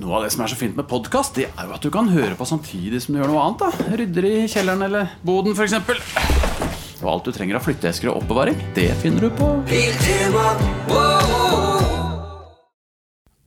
[0.00, 2.08] Noe av det som er så fint med podkast, det er jo at du kan
[2.08, 3.60] høre på samtidig som du gjør noe annet.
[3.60, 5.76] da Rydder i kjelleren eller boden, f.eks.
[7.02, 9.50] Og alt du trenger av flytteesker og oppbevaring, det finner du på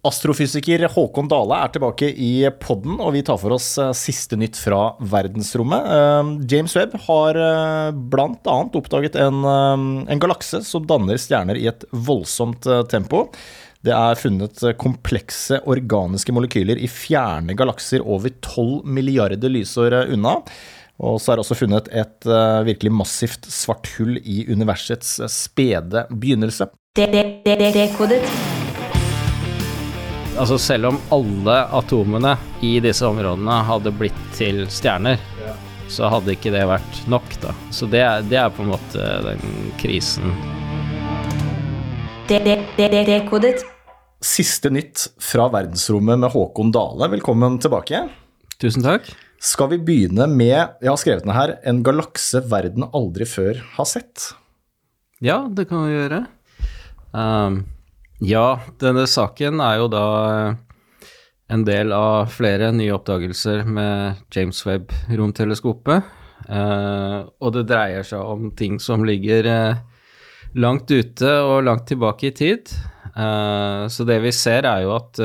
[0.06, 4.60] Astrofysiker Håkon Dale er tilbake i podden, og vi tar for oss eh, siste nytt
[4.62, 5.88] fra verdensrommet.
[5.96, 8.58] Eh, James Webb har eh, bl.a.
[8.70, 9.42] oppdaget en,
[10.06, 13.26] en galakse som danner stjerner i et voldsomt tempo.
[13.86, 20.40] Det er funnet komplekse organiske molekyler i fjerne galakser over 12 milliarder lysår unna.
[21.06, 22.26] Og så er det også funnet et
[22.66, 26.66] virkelig massivt svart hull i universets spede begynnelse.
[26.98, 28.24] Dekodet.
[30.40, 32.34] Altså selv om alle atomene
[32.66, 35.22] i disse områdene hadde blitt til stjerner,
[35.92, 37.54] så hadde ikke det vært nok, da.
[37.70, 39.46] Så det det er på en måte den
[39.78, 40.34] krisen.
[42.26, 43.62] Dekodet.
[44.26, 47.12] Siste nytt fra verdensrommet med Håkon Dale.
[47.14, 48.00] Velkommen tilbake.
[48.58, 49.12] Tusen takk.
[49.38, 53.86] Skal vi begynne med, jeg har skrevet ned her, en galakse verden aldri før har
[53.86, 54.32] sett?
[55.22, 56.24] Ja, det kan vi gjøre.
[57.14, 57.60] Um,
[58.26, 58.48] ja,
[58.82, 60.58] denne saken er jo da eh,
[61.54, 66.10] en del av flere nye oppdagelser med James Webb-romteleskopet.
[66.50, 69.86] Uh, og det dreier seg om ting som ligger uh,
[70.58, 72.74] langt ute og langt tilbake i tid.
[73.16, 75.20] Uh, så det vi ser, er jo at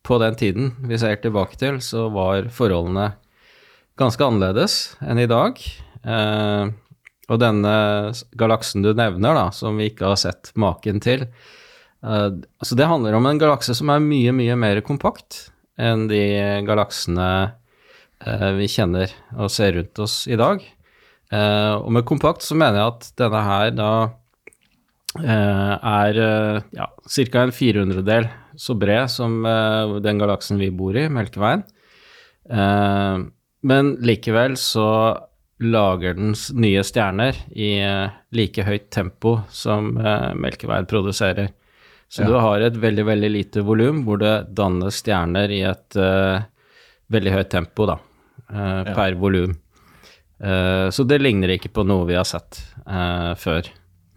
[0.00, 3.12] på den tiden vi ser tilbake til, så var forholdene
[4.00, 5.60] ganske annerledes enn i dag.
[7.30, 7.74] Og denne
[8.40, 11.26] galaksen du nevner, da, som vi ikke har sett maken til,
[12.00, 16.24] altså det handler om en galakse som er mye, mye mer kompakt enn de
[16.66, 17.28] galaksene
[18.56, 20.64] vi kjenner og ser rundt oss i dag.
[21.30, 23.92] Og med kompakt så mener jeg at denne her da
[25.18, 26.18] er
[26.70, 27.40] ja, ca.
[27.42, 28.28] en 400-del
[28.60, 29.40] så bred som
[30.04, 31.64] den galaksen vi bor i, Melkeveien.
[32.46, 34.86] men likevel så
[35.60, 41.50] lager den nye stjerner i uh, like høyt tempo som uh, Melkeveien produserer.
[42.10, 42.30] Så ja.
[42.30, 46.40] du har et veldig, veldig lite volum hvor det dannes stjerner i et uh,
[47.12, 47.98] veldig høyt tempo, da,
[48.50, 48.94] ja.
[48.94, 49.56] per volum.
[50.38, 52.60] så det ligner ikke på noe vi har sett
[53.42, 53.66] før.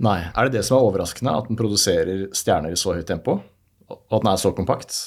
[0.04, 0.20] Nei.
[0.36, 3.40] Er det det som er overraskende, at den produserer stjerner i så høyt tempo?
[3.90, 4.98] Og at den er så kompakt?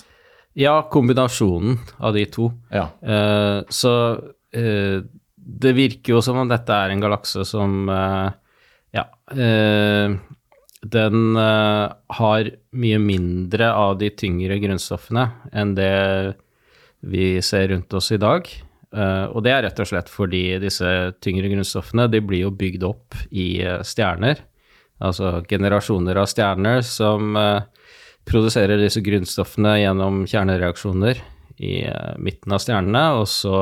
[0.56, 2.48] Ja, kombinasjonen av de to.
[2.72, 2.88] Ja.
[3.68, 3.92] så
[5.46, 8.30] det virker jo som om dette er en galakse som uh,
[8.94, 9.06] Ja.
[9.30, 10.18] Uh,
[10.86, 16.36] den uh, har mye mindre av de tyngre grunnstoffene enn det
[17.06, 18.46] vi ser rundt oss i dag.
[18.96, 20.90] og det er rett og slett fordi disse
[21.22, 24.40] tyngre grunnstoffene de blir jo bygd opp i stjerner.
[25.04, 27.36] Altså generasjoner av stjerner som
[28.26, 31.20] produserer disse grunnstoffene gjennom kjernereaksjoner
[31.60, 31.74] i
[32.16, 33.58] midten av stjernene, og så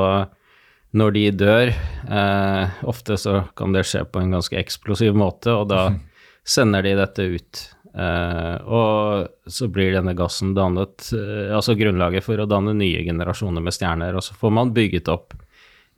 [0.95, 1.71] når de dør,
[2.07, 5.89] eh, ofte så kan det skje på en ganske eksplosiv måte, og da
[6.55, 7.63] sender de dette ut.
[7.95, 13.63] Eh, og så blir denne gassen dannet, eh, altså grunnlaget for å danne nye generasjoner
[13.63, 15.35] med stjerner, og så får man bygget opp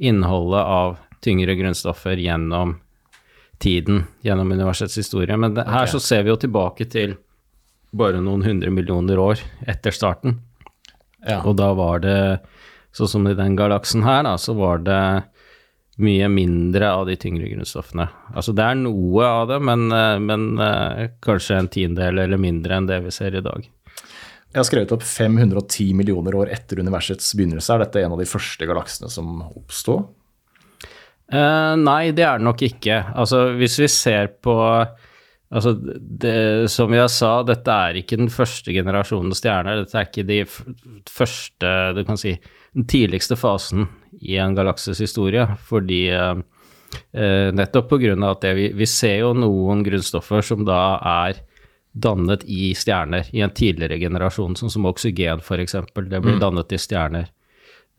[0.01, 2.77] innholdet av tyngre grunnstoffer gjennom
[3.63, 5.37] tiden, gjennom universets historie.
[5.37, 5.93] Men det, her okay.
[5.95, 7.15] så ser vi jo tilbake til
[7.97, 10.39] bare noen hundre millioner år etter starten,
[11.25, 11.41] ja.
[11.41, 12.19] og da var det
[12.97, 15.01] Sånn som i den galaksen her, da, så var det
[16.01, 18.07] mye mindre av de tyngre grunnstoffene.
[18.33, 22.77] Altså det er noe av det, men, eh, men eh, kanskje en tiendedel eller mindre
[22.77, 23.65] enn det vi ser i dag.
[24.47, 27.69] Jeg har skrevet opp 510 millioner år etter universets begynnelse.
[27.73, 29.99] Er dette en av de første galaksene som oppsto?
[31.27, 33.01] Eh, nei, det er det nok ikke.
[33.15, 34.57] Altså hvis vi ser på
[35.47, 39.79] Altså, det, som jeg sa, dette er ikke den første generasjonen stjerner.
[39.79, 40.41] Dette er ikke de
[41.07, 42.33] første, du kan si,
[42.75, 43.87] den tidligste fasen
[44.19, 46.35] i en galakses historie, fordi uh,
[47.15, 51.39] uh, nettopp av at det, vi, vi, ser jo noen grunnstoffer som da er
[51.95, 55.79] dannet i stjerner i en tidligere generasjon, sånn som oksygen f.eks.
[55.95, 56.43] Det blir mm.
[56.43, 57.31] dannet i stjerner.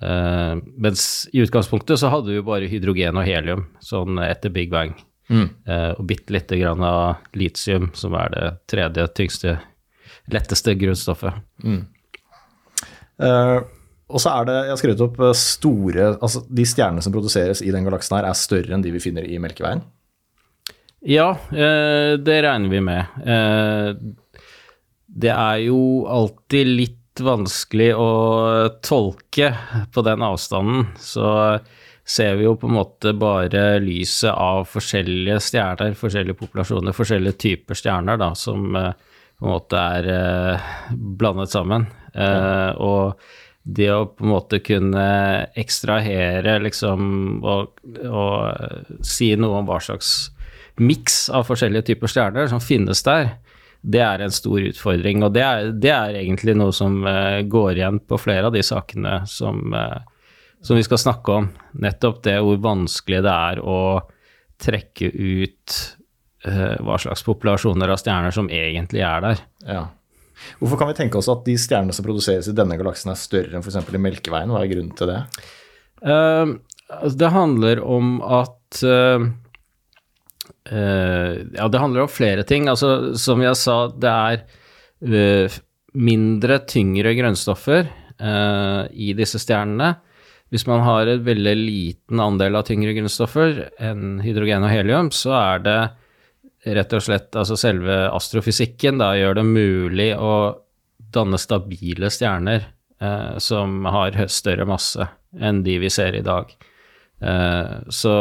[0.02, 4.70] Eh, mens i utgangspunktet så hadde vi jo bare hydrogen og helium sånn etter Big
[4.70, 4.94] Bang.
[5.28, 5.48] Mm.
[5.68, 9.58] Uh, og bitte lite grann av litium, som er det tredje tyngste,
[10.32, 11.42] letteste grunnstoffet.
[11.60, 11.82] Mm.
[13.20, 13.58] Uh,
[14.08, 17.72] og så er det, jeg har skrevet opp store altså De stjernene som produseres i
[17.74, 19.82] den galaksen her, er større enn de vi finner i Melkeveien?
[21.04, 23.20] Ja, det regner vi med.
[25.06, 28.08] Det er jo alltid litt vanskelig å
[28.84, 29.52] tolke
[29.94, 30.86] på den avstanden.
[31.00, 31.28] Så
[32.08, 37.78] ser vi jo på en måte bare lyset av forskjellige stjerner, forskjellige populasjoner, forskjellige typer
[37.78, 40.08] stjerner, da, som på en måte er
[40.90, 41.86] blandet sammen.
[42.14, 43.20] Eh, og
[43.68, 45.04] det å på en måte kunne
[45.58, 47.02] ekstrahere liksom
[47.44, 50.30] og, og eh, si noe om hva slags
[50.80, 53.34] miks av forskjellige typer stjerner som finnes der,
[53.88, 55.22] det er en stor utfordring.
[55.24, 58.62] Og det er, det er egentlig noe som uh, går igjen på flere av de
[58.66, 60.00] sakene som, uh,
[60.64, 61.50] som vi skal snakke om.
[61.80, 63.78] Nettopp det hvor vanskelig det er å
[64.60, 65.78] trekke ut
[66.48, 69.44] uh, hva slags populasjoner av stjerner som egentlig er der.
[69.64, 69.86] Ja.
[70.60, 73.56] Hvorfor kan vi tenke oss at de stjernene som produseres i denne galaksen er større
[73.56, 73.80] enn f.eks.
[73.80, 74.52] i Melkeveien?
[74.52, 75.22] Hva er grunnen til det?
[75.98, 78.78] Altså, det handler om at
[80.68, 82.68] Ja, det handler om flere ting.
[82.68, 84.42] Altså, som jeg sa, det er
[85.00, 85.58] eh,
[85.96, 89.94] mindre tyngre grønnstoffer eh, i disse stjernene.
[90.48, 95.34] Hvis man har en veldig liten andel av tyngre grunnstoffer enn hydrogen og helium, så
[95.36, 95.80] er det
[96.78, 100.32] rett og slett altså selve astrofysikken da gjør det mulig å
[101.14, 102.64] danne stabile stjerner
[103.00, 105.04] eh, som har større masse
[105.38, 106.50] enn de vi ser i dag.
[107.20, 108.14] Eh, så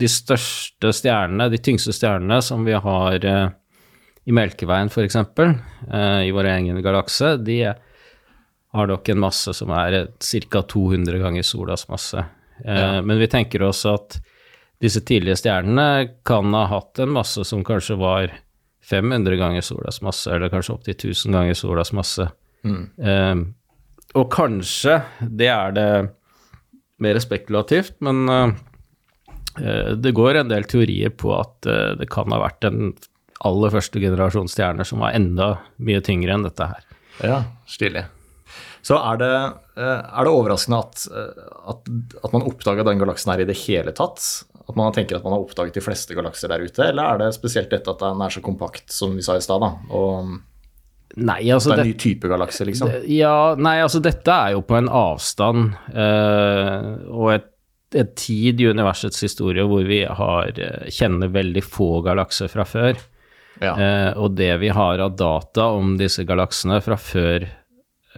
[0.00, 3.48] de største stjernene, de tyngste stjernene som vi har eh,
[4.24, 7.60] i Melkeveien f.eks., eh, i vår egen galakse, de
[8.70, 10.62] har nok en masse som er ca.
[10.62, 12.24] 200 ganger solas masse.
[12.64, 14.20] Eh, Men vi tenker oss at
[14.80, 18.30] disse tidlige stjernene kan ha hatt en masse som kanskje var
[18.90, 22.28] 500 ganger solas masse, eller kanskje opptil 1000 ganger solas masse.
[22.64, 23.34] Eh,
[24.18, 25.90] og kanskje, det er det
[27.00, 28.54] mer spekulativt, men eh,
[30.00, 32.94] det går en del teorier på at eh, det kan ha vært den
[33.46, 36.88] aller første generasjons stjerner som var enda mye tyngre enn dette her.
[37.24, 38.04] Ja, stilig.
[38.82, 39.32] Så er det,
[39.76, 41.90] eh, er det overraskende at, eh, at,
[42.24, 44.24] at man oppdaga den galaksen her i det hele tatt?
[44.66, 47.34] At man tenker at man har oppdaget de fleste galakser der ute, eller er det
[47.36, 49.66] spesielt dette at den er så kompakt, som vi sa i stad?
[49.90, 50.38] Og
[51.18, 52.92] Nei, altså det er en ny type galakse, liksom?
[53.10, 57.48] Ja, nei, altså dette er jo på en avstand øh, og et,
[57.94, 63.00] et tid i universets historie hvor vi har, eh, kjenner veldig få galakser fra før.
[63.60, 63.74] Ja.
[63.74, 67.48] Eh, og det vi har av data om disse galaksene fra før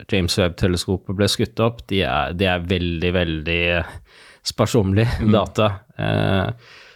[0.08, 3.64] James Webb-teleskopet ble skutt opp, de er, det er veldig, veldig
[4.42, 5.72] sparsommelig data.
[5.96, 6.48] Eh,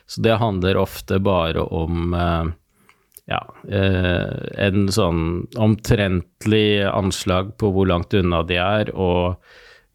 [0.07, 2.55] så det handler ofte bare om eh,
[3.27, 5.23] ja, eh, en sånn
[5.59, 9.43] omtrentlig anslag på hvor langt unna de er, og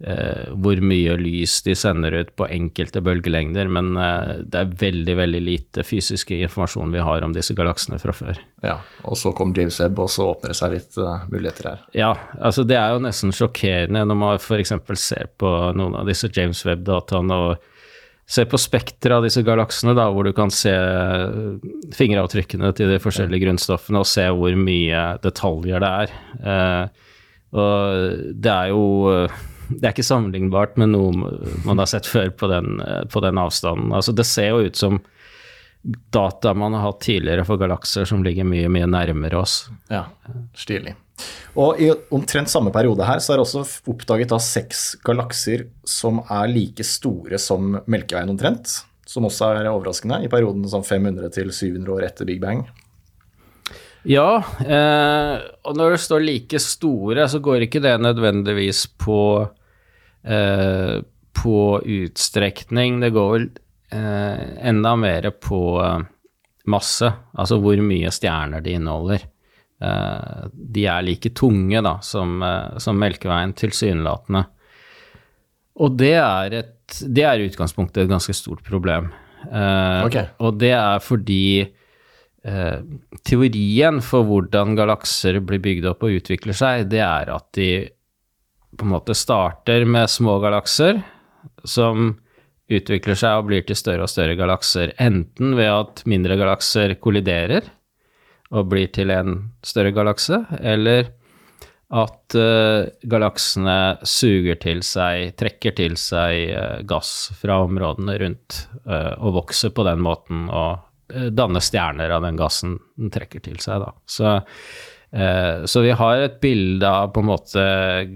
[0.04, 3.70] eh, hvor mye lys de sender ut på enkelte bølgelengder.
[3.72, 8.16] Men eh, det er veldig, veldig lite fysisk informasjon vi har om disse galaksene fra
[8.16, 8.42] før.
[8.66, 8.80] ja.
[9.04, 11.80] Og så kom James Webb, og så åpner det seg litt uh, muligheter her.
[11.98, 14.76] Ja, altså det er jo nesten sjokkerende når man f.eks.
[15.02, 17.72] ser på noen av disse James Webb-dataene og
[18.32, 20.72] ser på spekteret av disse galaksene, da, hvor du kan se
[21.98, 26.14] fingeravtrykkene til de forskjellige grunnstoffene og se hvor mye detaljer det er.
[26.54, 27.08] Eh,
[27.52, 28.84] og det er jo
[29.78, 31.12] Det er ikke sammenlignbart med noe
[31.66, 32.82] man har sett før på den,
[33.12, 33.94] på den avstanden.
[33.96, 35.00] Altså det ser jo ut som
[36.14, 39.64] data man har hatt tidligere for galakser som ligger mye, mye nærmere oss.
[39.90, 40.06] Ja,
[40.58, 40.94] stilig.
[41.60, 46.22] Og i omtrent samme periode her så er det også oppdaget da seks galakser som
[46.28, 48.80] er like store som Melkeveien omtrent.
[49.08, 52.64] Som også er overraskende, i perioden sånn 500 til 700 år etter Big Bang.
[54.08, 55.34] Ja, eh,
[55.68, 59.18] og når det står like store, så går ikke det nødvendigvis på,
[60.24, 61.02] eh,
[61.42, 63.00] på utstrekning.
[63.02, 63.50] Det går vel
[63.92, 66.00] eh, enda mer på eh,
[66.72, 69.24] masse, altså hvor mye stjerner de inneholder.
[69.82, 74.46] Eh, de er like tunge da, som, eh, som Melkeveien, tilsynelatende.
[75.82, 79.10] Og det er, et, det er i utgangspunktet et ganske stort problem.
[79.48, 80.18] Eh, Ok.
[80.44, 81.44] Og det er fordi
[82.44, 82.78] eh,
[83.26, 87.72] teorien for hvordan galakser blir bygd opp og utvikler seg, det er at de
[88.78, 91.02] på en måte starter med små galakser
[91.68, 92.14] som
[92.72, 97.68] utvikler seg og blir til større og større galakser, enten ved at mindre galakser kolliderer
[98.52, 101.10] og blir til en større galakse, eller
[101.92, 103.76] at uh, galaksene
[104.08, 109.86] suger til seg, trekker til seg uh, gass fra områdene rundt, uh, og vokser på
[109.88, 113.92] den måten og danner stjerner av den gassen den trekker til seg, da.
[114.08, 114.38] Så,
[115.68, 117.64] så vi har et bilde av på en måte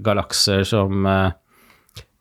[0.05, 1.31] galakser som eh,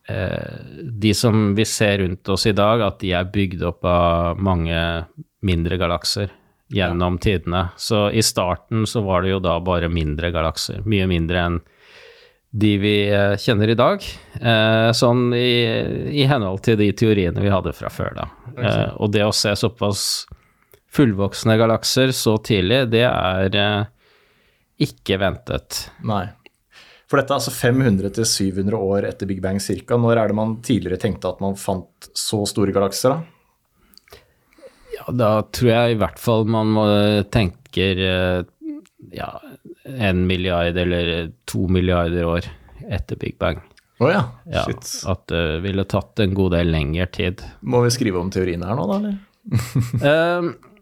[0.09, 4.41] eh, De som vi ser rundt oss i dag, at de er bygd opp av
[4.43, 4.81] mange
[5.45, 6.33] mindre galakser
[6.75, 7.69] gjennom tidene.
[7.77, 11.63] Så i starten så var det jo da bare mindre galakser, mye mindre enn
[12.55, 14.05] de vi eh, kjenner i dag,
[14.39, 15.55] eh, sånn i,
[16.23, 18.29] i henhold til de teoriene vi hadde fra før da.
[18.55, 20.05] Eh, og det å se såpass
[20.95, 23.91] fullvoksne galakser så tidlig, det er eh,
[24.83, 25.85] ikke ventet.
[26.07, 26.25] Nei.
[27.11, 29.99] For dette er altså 500-700 år etter Big Bang ca.
[30.01, 33.15] Når er det man tidligere tenkte at man fant så store galakser?
[33.15, 34.19] da?
[34.95, 36.85] Ja, da tror jeg i hvert fall man må
[37.35, 38.41] tenker eh,
[39.15, 39.31] ja,
[39.85, 42.49] en milliard eller to milliarder år
[42.89, 43.61] etter Big Bang.
[44.03, 44.23] Å ja.
[44.51, 44.89] Ja, Shit.
[45.07, 47.45] at det ville tatt en god del lengre tid.
[47.63, 48.97] Må vi skrive om teoriene her nå, da?
[48.99, 49.21] eller?
[50.11, 50.55] Ehm,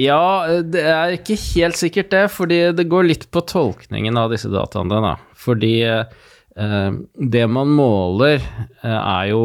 [0.00, 4.50] ja, det er ikke helt sikkert det, fordi det går litt på tolkningen av disse
[4.50, 4.98] dataene.
[5.04, 5.14] Da.
[5.38, 6.96] Fordi eh,
[7.34, 8.42] det man måler,
[8.82, 9.44] eh, er jo,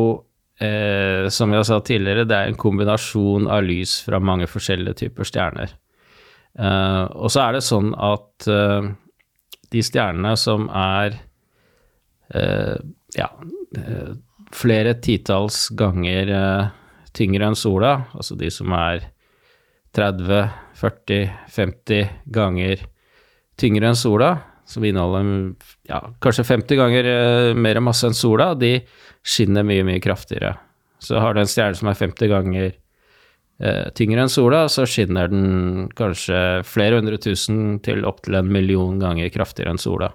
[0.58, 5.30] eh, som jeg sa tidligere, det er en kombinasjon av lys fra mange forskjellige typer
[5.30, 5.76] stjerner.
[6.58, 8.90] Eh, og så er det sånn at eh,
[9.70, 11.14] de stjernene som er
[12.34, 12.76] eh,
[13.16, 13.30] ja,
[14.54, 16.32] flere titalls ganger
[17.14, 19.06] tyngre enn sola, altså de som er
[19.96, 22.86] 30, 40, 50 ganger
[23.60, 24.34] tyngre enn sola,
[24.70, 25.56] som inneholder
[25.90, 28.78] ja, kanskje 50 ganger eh, mer masse enn sola, de
[29.26, 30.54] skinner mye, mye kraftigere.
[31.02, 35.32] Så har du en stjerne som er 50 ganger eh, tyngre enn sola, så skinner
[35.32, 40.14] den kanskje flere hundre tusen til opptil en million ganger kraftigere enn sola.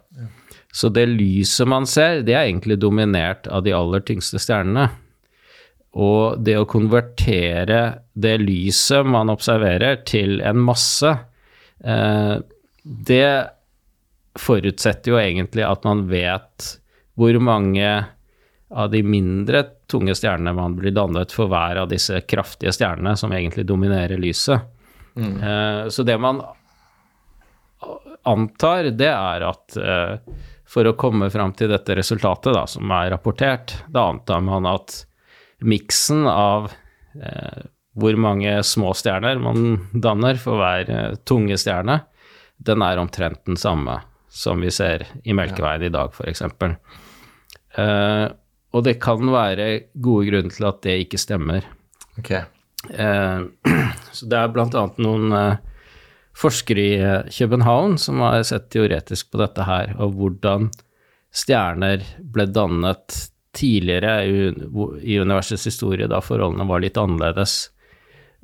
[0.75, 4.88] Så det lyset man ser, det er egentlig dominert av de aller tyngste stjernene.
[5.94, 7.80] Og det å konvertere
[8.14, 11.12] det lyset man observerer, til en masse,
[11.84, 12.34] eh,
[12.82, 13.30] det
[14.34, 16.72] forutsetter jo egentlig at man vet
[17.14, 17.92] hvor mange
[18.74, 23.32] av de mindre tunge stjernene man blir dannet for hver av disse kraftige stjernene som
[23.32, 24.66] egentlig dominerer lyset.
[25.14, 26.42] Eh, så det man
[28.22, 30.16] antar, det er at eh,
[30.66, 35.04] for å komme fram til dette resultatet da, som er rapportert, da antar man at
[35.64, 36.71] miksen av
[37.16, 42.00] eh, hvor mange små stjerner man danner for hver eh, tunge stjerne,
[42.59, 44.00] den er omtrent den samme
[44.35, 46.42] som vi ser i Melkeveien i dag, f.eks.
[47.78, 48.26] Eh,
[48.75, 49.68] og det kan være
[50.02, 51.66] gode grunner til at det ikke stemmer.
[52.18, 52.42] Okay.
[52.90, 53.44] Eh,
[54.16, 55.62] så det er annet noen eh,
[56.35, 60.73] forskere i eh, København som har sett teoretisk på dette her, og hvordan
[61.35, 63.21] stjerner ble dannet
[63.54, 67.56] tidligere i, universets historie, da forholdene var litt annerledes.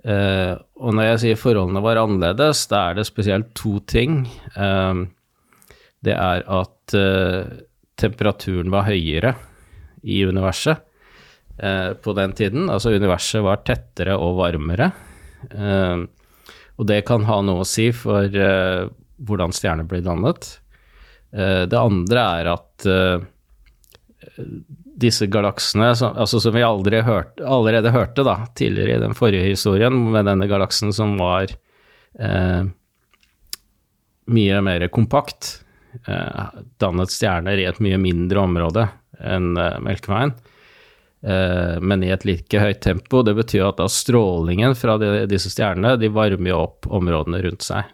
[0.00, 4.22] Uh, og når jeg sier forholdene var annerledes, da er det spesielt to ting.
[4.56, 5.04] Uh,
[6.06, 7.58] det er at uh,
[8.00, 9.34] temperaturen var høyere
[10.00, 10.86] i universet
[11.60, 12.70] på den tiden.
[12.72, 14.86] Altså universet var tettere og varmere.
[16.80, 20.48] Og det kan ha noe å si for hvordan stjerner blir dannet.
[21.28, 22.88] Det andre er at
[25.00, 29.96] disse galaksene, som, altså som vi hørt, allerede hørte da, tidligere i den forrige historien,
[30.12, 31.48] med denne galaksen som var
[32.18, 32.62] eh,
[34.30, 35.62] mye mer kompakt,
[36.04, 38.88] eh, dannet stjerner i et mye mindre område
[39.20, 40.34] enn eh, Melkeveien,
[41.24, 43.24] eh, men i et like høyt tempo.
[43.24, 47.88] Det betyr at da strålingen fra de, disse stjernene de varmer opp områdene rundt seg.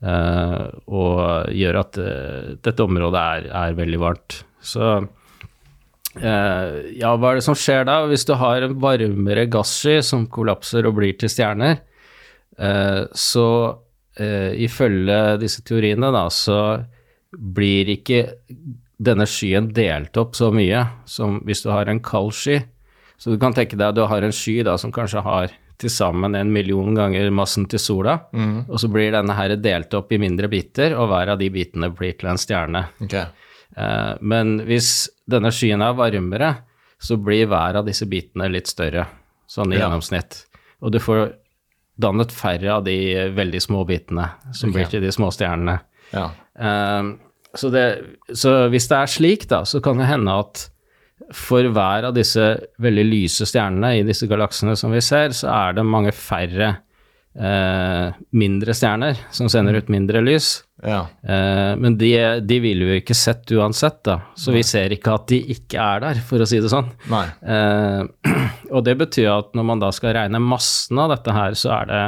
[0.00, 4.42] eh, og gjør at eh, dette området er, er veldig varmt.
[4.60, 4.94] Så
[6.18, 8.00] ja, hva er det som skjer da?
[8.10, 11.78] Hvis du har en varmere gassky som kollapser og blir til stjerner,
[12.58, 13.46] eh, så
[14.18, 16.80] eh, ifølge disse teoriene da, så
[17.30, 18.24] blir ikke
[19.00, 22.58] denne skyen delt opp så mye som hvis du har en kald sky.
[23.20, 25.92] Så du kan tenke deg at du har en sky da, som kanskje har til
[25.92, 28.18] sammen en million ganger massen til sola,
[28.68, 31.88] og så blir denne her delt opp i mindre biter, og hver av de bitene
[31.96, 32.82] blir til en stjerne.
[33.00, 33.16] Ok.
[33.76, 36.54] Eh, men hvis denne skyen er varmere,
[37.00, 39.06] så blir hver av disse bitene litt større,
[39.48, 39.86] sånn i Ja.
[39.86, 40.44] gjennomsnitt.
[40.82, 41.32] Og du får
[42.00, 44.80] dannet færre av de veldig små bitene som okay.
[44.80, 45.80] blir til de små stjernene.
[46.12, 46.30] Ja.
[46.58, 47.14] Eh,
[47.54, 47.86] så, det,
[48.32, 50.68] så hvis det er slik, da, så kan det hende at
[51.36, 52.42] for hver av disse
[52.80, 56.78] veldig lyse stjernene i disse galaksene som vi ser, så er det mange færre
[57.38, 60.64] eh, mindre stjerner som sender ut mindre lys.
[60.82, 61.02] ja.
[61.22, 64.20] Eh, men de, de ville vi jo ikke sett uansett, da.
[64.34, 66.90] Så vi ser ikke at de ikke er der, for å si det sånn.
[67.12, 67.26] Nei.
[67.42, 68.34] Eh,
[68.74, 71.92] og det betyr at når man da skal regne massen av dette her, så er
[71.92, 72.02] det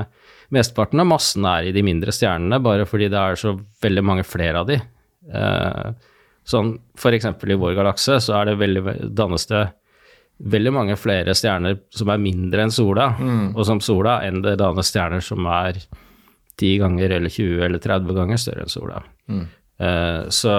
[0.52, 4.24] Mesteparten av massen er i de mindre stjernene, bare fordi det er så veldig mange
[4.28, 4.76] flere av de.
[5.32, 6.10] Eh,
[6.44, 8.82] sånn for eksempel i vår galakse så er det veldig,
[9.16, 9.62] dannes det
[10.42, 13.12] veldig mange flere stjerner som er mindre enn sola,
[13.54, 15.78] og som sola, enn det dannes stjerner som er
[16.58, 19.02] 10 ganger eller 20 eller 30 ganger større enn sola.
[19.82, 20.54] Eh, så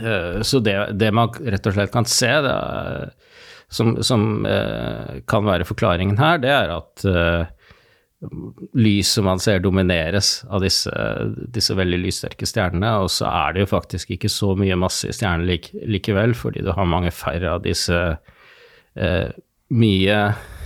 [0.00, 3.10] uh, så det, det man rett og slett kan se, det er,
[3.72, 7.06] som, som uh, kan være forklaringen her, det er at
[8.78, 10.92] lyset man ser domineres av disse,
[11.52, 15.16] disse veldig lyssterke stjernene, og så er det jo faktisk ikke så mye masse i
[15.16, 17.98] stjerner like, likevel, fordi du har mange færre av disse
[18.94, 19.28] eh,
[19.72, 20.20] mye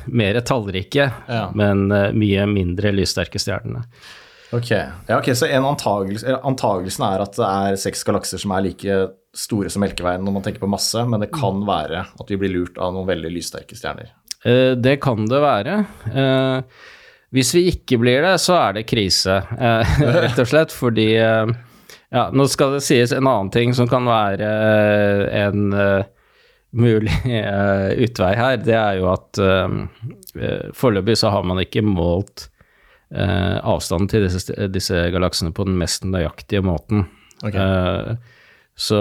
[0.06, 1.48] mer tallrike, Ja.
[1.54, 3.86] men eh, mye mindre lyssterke stjernene.
[4.54, 8.62] Ok, ja, okay Så en antagelse, antagelsen er at det er seks galakser som er
[8.68, 8.98] like
[9.36, 12.54] store som Melkeveien når man tenker på masse, men det kan være at vi blir
[12.54, 14.12] lurt av noen veldig lyssterke stjerner.
[14.46, 15.80] Eh, det kan det være.
[16.12, 16.62] Eh,
[17.36, 20.72] hvis vi ikke blir det, så er det krise, eh, rett og slett.
[20.72, 21.54] Fordi eh,
[22.14, 25.74] ja, nå skal det sies en annen ting som kan være eh, en
[26.76, 27.12] mulig
[28.06, 28.60] utvei her.
[28.64, 29.40] Det er jo at
[30.76, 32.48] foreløpig så har man ikke målt
[33.16, 37.04] avstanden til disse, disse galaksene på den mest nøyaktige måten.
[37.46, 38.16] Okay.
[38.76, 38.98] Så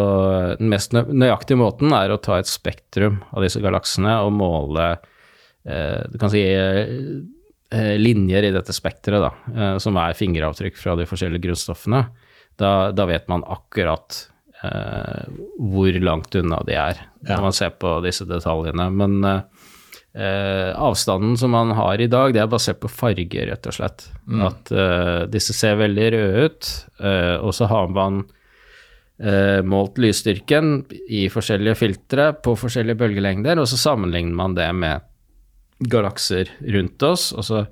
[0.59, 4.91] den mest nøyaktige måten er å ta et spektrum av disse galaksene og måle
[5.65, 6.43] du kan si
[7.99, 12.05] linjer i dette spekteret, da, eh, som er fingeravtrykk fra de forskjellige grunnstoffene.
[12.59, 14.21] Da, da vet man akkurat
[14.63, 15.25] eh,
[15.59, 17.35] hvor langt unna de er, Ja.
[17.35, 18.85] når man ser på disse detaljene.
[18.93, 19.41] Men eh,
[20.15, 24.05] eh, avstanden som man har i dag, det er basert på farger, rett og slett.
[24.45, 28.21] At eh, disse ser veldig røde ut, eh, og så har man
[29.19, 35.03] eh, målt lysstyrken i forskjellige filtre på forskjellige bølgelengder, og så sammenligner man det med
[35.79, 37.65] galakser rundt oss, og så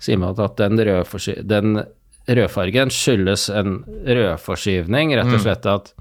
[0.00, 1.82] sier man at den, rødforsky- den
[2.30, 5.92] rødfargen skyldes en rødforskyvning, rett og slett at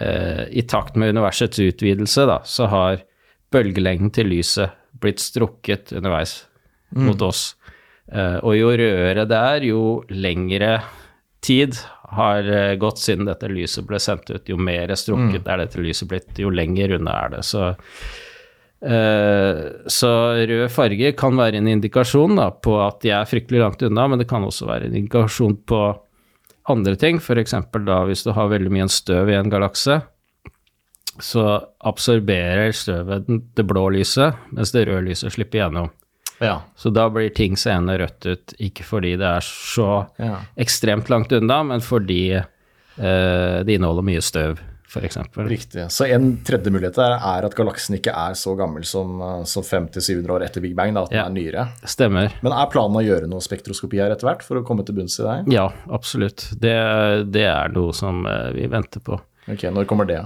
[0.00, 3.02] eh, i takt med universets utvidelse, da, så har
[3.54, 6.44] bølgelengden til lyset blitt strukket underveis
[6.94, 7.54] mot oss.
[8.12, 10.82] Eh, og jo rødere det er, jo lengre
[11.44, 11.74] tid
[12.14, 14.48] har eh, gått siden dette lyset ble sendt ut.
[14.48, 17.42] Jo mer strukket er dette lyset blitt, jo lenger unna er det.
[17.44, 17.72] Så,
[18.84, 20.10] så
[20.48, 24.20] rød farge kan være en indikasjon da, på at de er fryktelig langt unna, men
[24.20, 25.78] det kan også være en indikasjon på
[26.68, 27.16] andre ting.
[27.20, 27.54] F.eks.
[27.86, 30.00] da hvis du har veldig mye støv i en galakse,
[31.22, 31.44] så
[31.86, 35.90] absorberer støvet det blå lyset, mens det røde lyset slipper gjennom.
[36.42, 36.56] Ja.
[36.76, 40.40] Så da blir ting seende rødt ut, ikke fordi det er så Ja.
[40.58, 45.18] ekstremt langt unna, men fordi eh, det inneholder mye støv, f.eks.
[45.48, 45.86] Riktig.
[45.90, 50.36] Så en tredje mulighet er at galaksen ikke er så gammel som, eh, som 50-700
[50.36, 51.66] år etter Big Bang, da, at den er nyere.
[51.88, 52.36] Stemmer.
[52.44, 55.18] Men er planen å gjøre noe spektroskopi her etter hvert for å komme til bunns
[55.20, 55.36] i det?
[55.56, 56.48] Ja, absolutt.
[56.60, 56.76] Det,
[57.34, 59.18] det er noe som eh, vi venter på.
[59.50, 60.22] Ok, Når kommer det?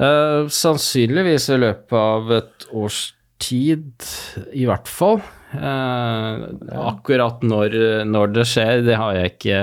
[0.00, 3.10] Uh, sannsynligvis i løpet av et års
[3.40, 3.92] tid,
[4.56, 5.20] i hvert fall.
[5.50, 6.42] Eh,
[6.78, 7.74] akkurat når,
[8.06, 9.62] når det skjer, det har jeg ikke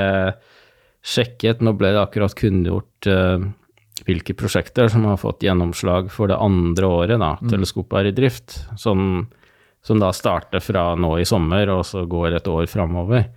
[1.08, 1.64] sjekket.
[1.64, 3.48] Nå ble det akkurat kunngjort eh,
[4.08, 8.56] hvilke prosjekter som har fått gjennomslag for det andre året da, teleskopet er i drift,
[8.80, 9.28] som,
[9.84, 13.28] som da starter fra nå i sommer og så går et år framover.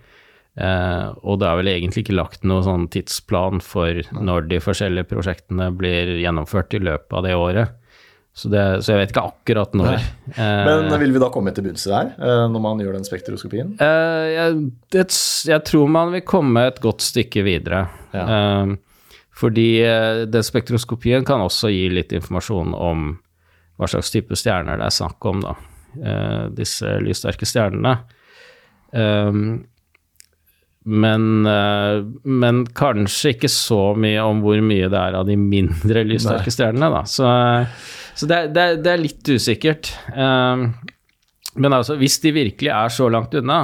[0.59, 5.07] Eh, og det er vel egentlig ikke lagt noen sånn tidsplan for når de forskjellige
[5.11, 7.77] prosjektene blir gjennomført i løpet av det året.
[8.31, 9.97] Så, det, så jeg vet ikke akkurat når.
[10.39, 12.95] Eh, Men vil vi da komme til bunns i det her, eh, når man gjør
[12.95, 13.73] den spektroskopien?
[13.75, 14.61] Eh, jeg,
[14.95, 15.03] det,
[15.51, 17.81] jeg tror man vil komme et godt stykke videre.
[18.15, 18.23] Ja.
[18.23, 18.77] Eh,
[19.37, 23.05] fordi eh, den spektroskopien kan også gi litt informasjon om
[23.79, 25.55] hva slags type stjerner det er snakk om, da.
[25.97, 27.95] Eh, disse lyssterke stjernene.
[28.93, 29.31] Eh,
[30.83, 36.01] men, eh, men kanskje ikke så mye om hvor mye det er av de mindre
[36.09, 37.03] lyssterke stjernene, da.
[37.05, 37.27] Så,
[38.17, 39.91] så det, er- det, er- det er litt usikkert.
[40.09, 40.65] Eh,
[41.61, 43.61] men altså, hvis de virkelig er så langt unna,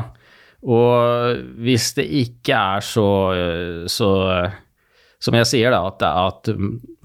[0.67, 3.05] og hvis det ikke er så,
[3.93, 4.07] så
[5.19, 6.51] Som jeg sier, da, at, at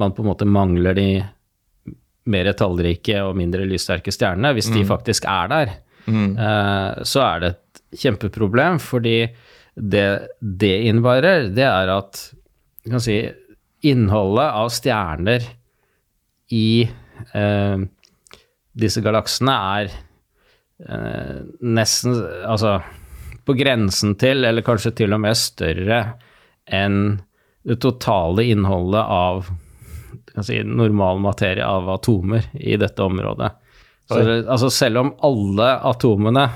[0.00, 1.06] man på en måte mangler de
[2.32, 5.72] mer tallrike og mindre lyssterke stjernene, hvis de faktisk er der,
[6.12, 9.16] eh, så er det et kjempeproblem, fordi
[9.74, 10.06] det
[10.40, 12.20] det innebærer, det er at
[12.84, 13.18] du kan si,
[13.82, 15.46] innholdet av stjerner
[16.52, 16.84] i
[17.34, 17.84] eh,
[18.72, 19.92] disse galaksene er
[20.86, 22.80] eh, nesten Altså
[23.42, 26.02] på grensen til, eller kanskje til og med større
[26.70, 27.18] enn
[27.62, 29.46] det totale innholdet av
[30.32, 33.50] kan si, normal materie av atomer i dette området.
[34.08, 34.18] Så
[34.50, 36.46] altså selv om alle atomene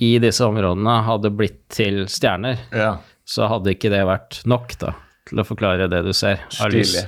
[0.00, 2.96] i disse områdene hadde blitt til stjerner, Ja.
[3.28, 4.94] så hadde ikke det vært nok da,
[5.28, 6.40] til å forklare det du ser.
[6.48, 7.04] Stilig.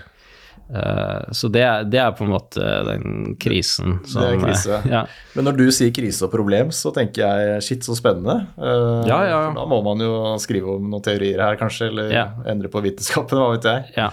[0.71, 4.77] Eh, så det det er på en måte den krisen som Det er krise.
[4.79, 5.03] eh, Ja.
[5.35, 8.47] Men når du sier krise og problem, så tenker jeg shit, så spennende.
[8.57, 9.41] Eh, Ja, ja.
[9.57, 12.15] Da må man jo skrive om noen teorier her, kanskje, eller
[12.49, 13.93] endre på vitenskapen, hva vet jeg.
[13.99, 14.11] Ja.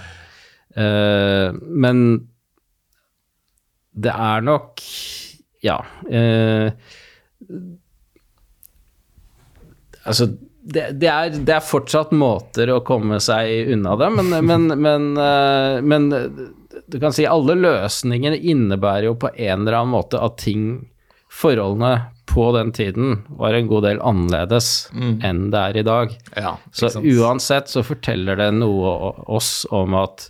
[0.75, 2.27] Eh, men
[3.99, 4.79] det er nok
[5.63, 5.81] Ja.
[6.07, 6.71] Uh,
[10.05, 10.29] Altså,
[10.61, 15.09] det, det, er, det er fortsatt måter å komme seg unna det, men, men, men,
[15.17, 16.09] eh, men
[16.89, 20.87] du kan si alle løsningene innebærer jo på en eller annen måte at ting,
[21.29, 21.93] forholdene
[22.29, 24.89] på den tiden, var en god del annerledes
[25.25, 26.11] enn det er i dag.
[26.37, 30.29] Ja, Så uansett så forteller det noe oss om at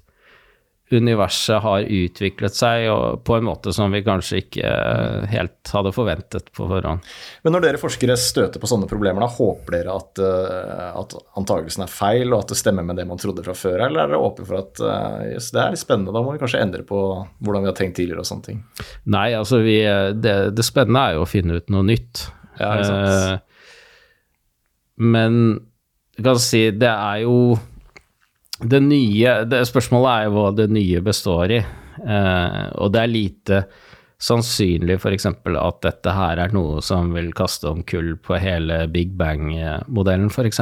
[0.94, 2.88] universet har utviklet seg
[3.26, 7.06] på en måte som vi kanskje ikke eh, helt hadde forventet på forhånd.
[7.46, 11.86] Men når dere forskere støter på sånne problemer, da håper dere at, eh, at antakelsen
[11.86, 14.24] er feil, og at det stemmer med det man trodde fra før, eller er dere
[14.30, 14.84] åpne for at
[15.36, 17.04] yes, det er litt spennende, da må vi kanskje endre på
[17.44, 18.66] hvordan vi har tenkt tidligere og sånne ting?
[19.10, 19.80] Nei, altså vi,
[20.18, 22.28] det, det spennende er jo å finne ut noe nytt.
[22.60, 23.08] Ja, ikke sant.
[23.10, 23.40] Eh,
[25.00, 25.42] men
[26.18, 27.56] du kan si det er jo
[28.60, 31.60] det nye det, Spørsmålet er jo hva det nye består i.
[32.00, 33.62] Eh, og det er lite
[34.20, 35.30] sannsynlig f.eks.
[35.32, 40.60] at dette her er noe som vil kaste om kull på hele Big Bang-modellen f.eks.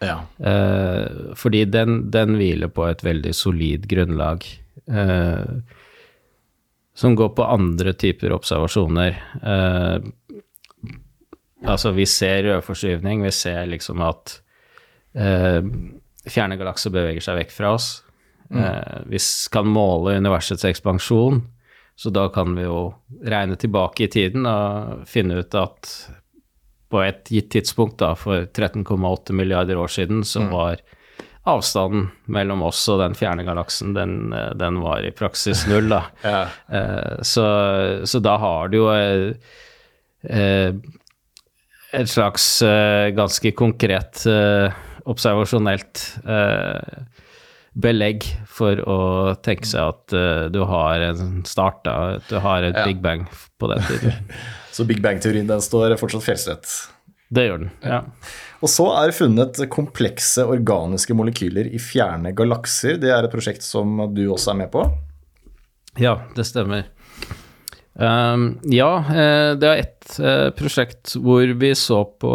[0.00, 0.16] Ja.
[0.38, 4.46] Eh, fordi den, den hviler på et veldig solid grunnlag.
[4.88, 5.76] Eh,
[7.00, 9.16] som går på andre typer observasjoner.
[9.42, 10.88] Eh,
[11.68, 14.40] altså, vi ser rødforskyvning, vi ser liksom at
[15.14, 15.60] eh,
[16.28, 17.90] fjerne galakser beveger seg vekk fra oss.
[18.50, 19.18] Eh, vi
[19.52, 21.42] kan måle universets ekspansjon,
[21.96, 25.92] så da kan vi jo regne tilbake i tiden og finne ut at
[26.90, 30.80] på et gitt tidspunkt, da, for 13,8 milliarder år siden, så var
[31.46, 36.02] avstanden mellom oss og den fjerne galaksen, den, eh, den var i praksis null, da.
[36.26, 36.42] Ja.
[36.68, 37.46] Eh, så,
[38.04, 39.54] så da har du jo eh,
[40.26, 40.74] eh,
[41.94, 44.74] et slags eh, ganske konkret eh,
[45.10, 47.02] observasjonelt eh,
[47.80, 48.98] belegg for å
[49.46, 51.96] tenke seg at eh, du har en start, da,
[52.28, 52.86] du har et Ja.
[52.88, 53.26] big bang
[53.60, 54.16] på den tiden.
[54.74, 56.70] Så Big Bang-teorien den står fortsatt fjellstøtt.
[57.30, 58.00] Det gjør den, ja.
[58.62, 62.96] Og så er det funnet komplekse organiske molekyler i fjerne galakser.
[63.02, 64.82] Det er et prosjekt som du også er med på.
[65.98, 66.86] Ja, det stemmer.
[67.94, 72.30] Um, ja, eh, det er ett eh, prosjekt hvor vi så på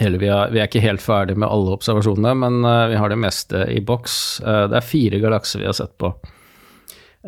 [0.00, 3.12] Eller vi er, vi er ikke helt ferdig med alle observasjonene, men uh, vi har
[3.12, 4.14] det meste i boks.
[4.44, 6.14] Uh, det er fire galakser vi har sett på.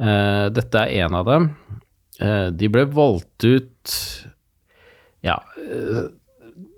[0.00, 1.50] Uh, dette er én av dem.
[2.14, 3.92] De ble valgt ut
[5.27, 5.35] Ja,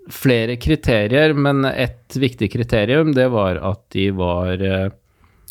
[0.08, 4.64] flere kriterier, men ett viktig kriterium, det var at de var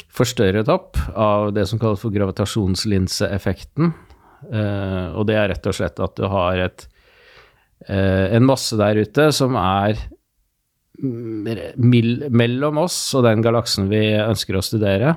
[0.09, 3.93] forstørret opp av det som kalles for gravitasjonslinseeffekten.
[4.49, 6.87] Og det er rett og slett at du har et,
[7.85, 9.99] Uh, en masse der ute som er
[11.01, 15.15] mellom oss og den galaksen vi ønsker å studere.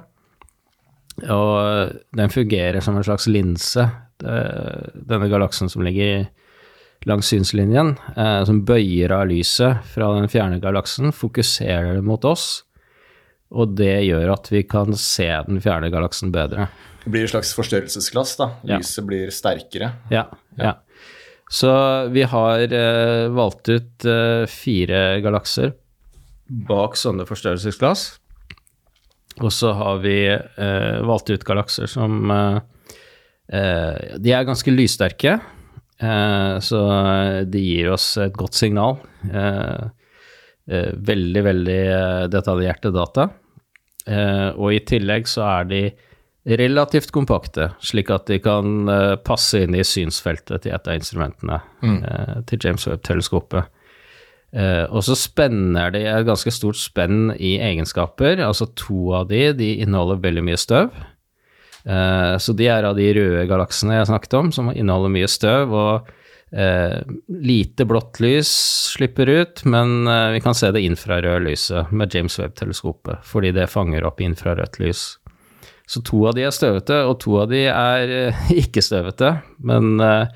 [1.28, 3.84] Og den fungerer som en slags linse,
[4.18, 6.28] denne galaksen som ligger
[7.06, 12.64] langs synslinjen, eh, som bøyer av lyset fra den fjerne galaksen, fokuserer det mot oss,
[13.54, 16.68] og det gjør at vi kan se den fjerne galaksen bedre.
[17.04, 18.36] Det blir et slags forstørrelsesglass.
[18.36, 18.50] da.
[18.64, 18.80] Ja.
[18.82, 19.92] Lyset blir sterkere.
[20.12, 20.26] Ja,
[20.58, 20.74] ja.
[21.48, 21.72] Så
[22.12, 25.72] vi har eh, valgt ut eh, fire galakser
[26.68, 28.08] bak sånne forstørrelsesglass.
[29.38, 32.58] Og så har vi eh, valgt ut galakser som eh,
[33.52, 35.38] eh, De er ganske lyssterke,
[36.00, 36.82] eh, så
[37.48, 39.00] de gir oss et godt signal.
[40.68, 41.82] Veldig, veldig
[42.28, 43.30] detaljerte data.
[44.08, 45.80] Eh, og i tillegg så er de
[46.46, 51.58] relativt kompakte, slik at de kan eh, passe inn i synsfeltet til et av instrumentene
[51.82, 51.98] mm.
[52.48, 53.74] til James Webb-teleskopet.
[54.56, 58.40] Eh, og så spenner de et ganske stort spenn i egenskaper.
[58.44, 60.94] Altså to av de, de inneholder veldig mye støv.
[61.84, 65.74] Eh, så de er av de røde galaksene jeg snakket om, som inneholder mye støv.
[65.76, 66.14] og
[66.50, 68.50] eh, lite blått lys
[68.94, 73.68] slipper ut, men eh, vi kan se det infrarøde lyset med James Webb-teleskopet, fordi det
[73.72, 75.17] fanger opp infrarødt lys.
[75.88, 79.30] Så to av de er støvete, og to av de er eh, ikke støvete,
[79.64, 80.28] men eh,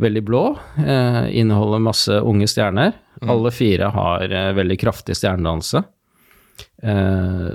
[0.00, 0.42] veldig blå.
[0.80, 2.94] Eh, inneholder masse unge stjerner.
[3.28, 5.80] Alle fire har veldig kraftig stjernedannelse.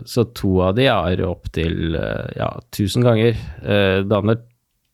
[0.04, 1.96] Så to av de er opptil
[2.36, 3.38] ja, 1000 ganger.
[4.12, 4.41] Danner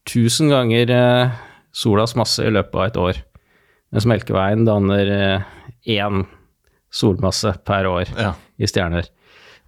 [0.05, 0.93] 1000 ganger
[1.73, 3.21] solas masse i løpet av et år.
[3.89, 5.09] Mens Melkeveien danner
[5.89, 6.21] én
[6.93, 8.35] solmasse per år Ja.
[8.61, 9.09] i stjerner.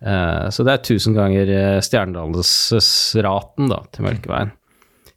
[0.01, 4.53] Eh, så det er 1000 ganger eh, stjernedannelsesraten til Melkeveien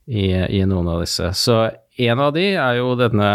[0.05, 1.31] i, i noen av disse.
[1.39, 1.63] Så
[1.97, 3.31] en av de er jo denne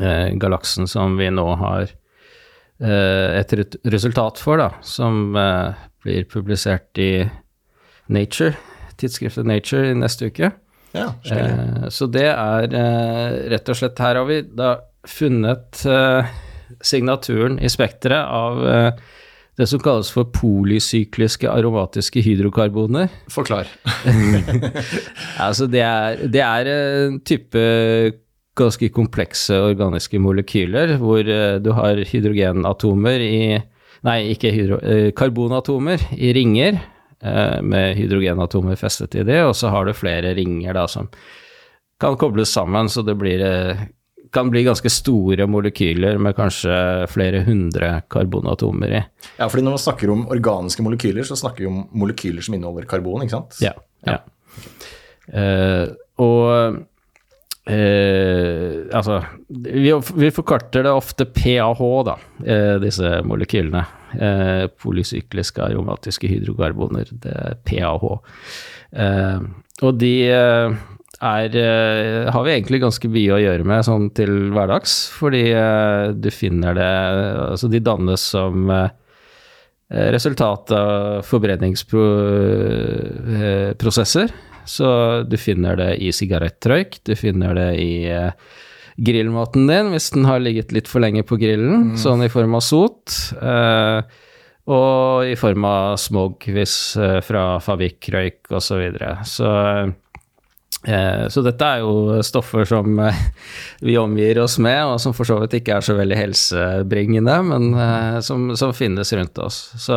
[0.00, 6.98] eh, galaksen som vi nå har eh, et resultat for, da, som eh, blir publisert
[6.98, 7.28] i
[8.12, 8.56] Nature,
[9.00, 10.50] tidsskriftet Nature, i neste uke.
[10.94, 11.08] Ja.
[11.30, 12.74] Eh, så det er
[13.50, 15.82] rett og slett Her har vi da funnet
[16.80, 18.62] signaturen i spekteret av
[19.54, 23.12] det som kalles for polysykliske aromatiske hydrokarboner.
[23.30, 23.70] Forklar.
[25.44, 27.60] Altså det er, det er en type
[28.58, 33.38] ganske komplekse organiske molekyler hvor eh, du har hydrogenatomer i
[34.04, 39.70] Nei, ikke hydro, eh, karbonatomer i ringer eh, med hydrogenatomer festet i det, og så
[39.72, 41.08] har du flere ringer da som
[42.02, 43.40] kan kobles sammen, så det blir,
[44.34, 46.74] kan bli ganske store molekyler med kanskje
[47.12, 49.02] flere hundre karbonatomer i.
[49.38, 52.88] Ja, fordi når man snakker om organiske molekyler, så snakker vi om molekyler som inneholder
[52.90, 53.56] karbon, ikke sant?
[53.64, 53.72] Ja.
[54.08, 54.18] ja.
[55.34, 55.86] Eh,
[56.22, 56.76] og
[57.70, 59.16] uh, altså
[59.48, 62.16] vi, vi forkorter det ofte PAH, da,
[62.46, 63.86] uh, disse molekylene.
[64.78, 67.08] Polysykliske aromatiske hydrokarboner.
[67.18, 68.04] Det er PAH.
[69.82, 70.12] Og de
[71.22, 76.12] er, eh, har vi egentlig ganske mye å gjøre med sånn til hverdags, fordi eh,
[76.12, 76.84] du finner det
[77.54, 78.88] Altså, de dannes som eh,
[80.14, 84.28] resultat av forbrenningsprosesser.
[84.64, 88.08] Så du finner det i sigarettrøyk, du finner det i
[88.96, 92.64] grillmaten din hvis den har ligget litt for lenge på grillen, sånn i form av
[92.64, 93.12] sot.
[94.64, 96.96] Og i form av smog hvis
[97.28, 98.64] fra fabrikkrøyk osv.
[98.64, 99.20] Så, videre.
[99.28, 99.52] så
[100.84, 103.20] Så dette er jo stoffer som eh,
[103.84, 107.70] vi omgir oss med, og som for så vidt ikke er så veldig helsebringende, men
[107.72, 109.58] eh, som, som finnes rundt oss.
[109.80, 109.96] Så,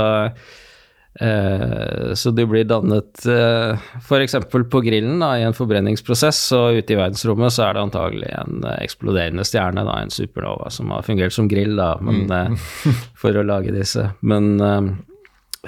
[1.20, 4.38] eh, så de blir dannet eh, f.eks.
[4.48, 8.64] på grillen da, i en forbrenningsprosess, og ute i verdensrommet så er det antagelig en
[8.64, 13.04] eh, eksploderende stjerne, da, en supernova, som har fungert som grill da, men, mm.
[13.22, 14.10] for å lage disse.
[14.24, 14.82] Men eh,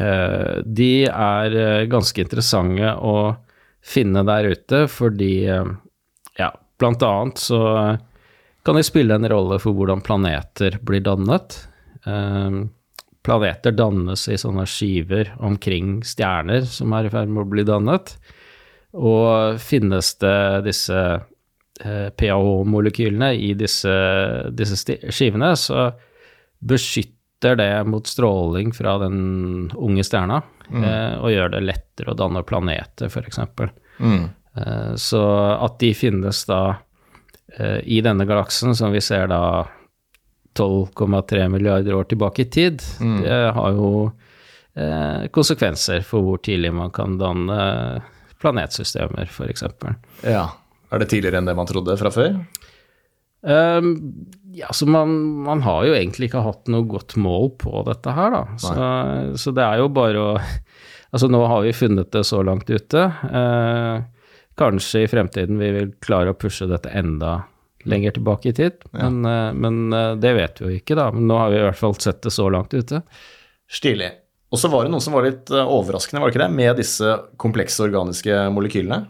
[0.07, 3.19] eh, de er eh, ganske interessante å
[3.85, 5.71] finne der ute, fordi eh,
[6.39, 7.61] ja, blant annet så
[8.65, 11.61] kan de spille en rolle for hvordan planeter blir dannet.
[12.05, 12.59] Eh,
[13.25, 18.15] planeter dannes i sånne skiver omkring stjerner som er i ferd med å bli dannet.
[18.97, 23.95] Og finnes det disse eh, PAH-molekylene i disse,
[24.55, 24.79] disse
[25.13, 25.91] skivene, så
[26.59, 32.43] beskytter det mot stråling fra den unge stjerna, eh, og gjør det lettere å danne
[32.43, 33.39] planeter, f.eks.
[33.99, 34.29] Mm.
[34.55, 35.23] Eh, så
[35.55, 36.61] at de finnes da
[37.57, 39.67] eh, i denne galaksen, som vi ser da
[40.59, 42.83] 12,3 milliarder år tilbake i tid,
[43.23, 44.09] det har jo
[44.75, 47.59] eh, konsekvenser for hvor tidlig man kan danne
[48.41, 49.63] planetsystemer, f.eks.
[50.23, 50.47] Ja.
[50.89, 52.39] Er det tidligere enn det man trodde fra før?
[53.41, 53.93] Um,
[54.51, 55.13] ja, så man,
[55.45, 58.41] man har jo egentlig ikke hatt noe godt mål på dette her, da.
[58.59, 58.73] Så,
[59.39, 60.31] så det er jo bare å
[61.09, 63.01] Altså, nå har vi funnet det så langt ute.
[63.33, 64.03] Uh,
[64.59, 67.39] kanskje i fremtiden vi vil klare å pushe dette enda
[67.89, 71.07] lenger tilbake i tid, men, uh, men uh, det vet vi jo ikke, da.
[71.15, 73.01] Men nå har vi i hvert fall sett det så langt ute.
[73.71, 74.11] Stilig.
[74.53, 76.79] Og så var det noen som var litt eh, overraskende, var det ikke det, med
[76.81, 79.03] disse komplekse organiske molekylene?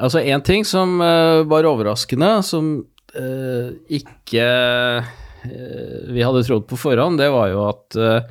[0.00, 2.70] Altså, en ting som var overraskende, som
[3.96, 8.26] ikke eh, vi hadde trodd på forhånd, det var jo at eh,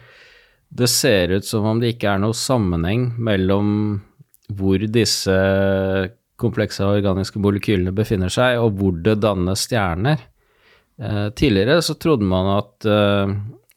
[0.76, 3.70] det ser ut som om det ikke er noe sammenheng mellom
[4.56, 5.36] hvor disse
[6.38, 10.20] komplekse organiske molekylene befinner seg, og hvor det dannes stjerner.
[11.00, 13.32] Eh, tidligere så trodde man at eh,